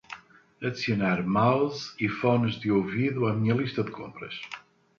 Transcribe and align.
Adicionar 0.67 1.21
mouse 1.35 1.81
e 2.05 2.07
fones 2.19 2.53
de 2.61 2.69
ouvido 2.79 3.27
à 3.29 3.31
minha 3.35 3.53
lista 3.61 3.81
de 3.83 3.91
compras 3.99 4.35